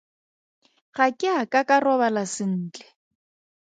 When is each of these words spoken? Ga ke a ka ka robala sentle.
Ga 0.99 1.07
ke 1.19 1.29
a 1.41 1.43
ka 1.51 1.61
ka 1.69 1.77
robala 1.85 2.23
sentle. 2.35 2.87